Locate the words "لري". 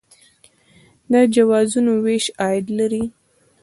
2.79-3.03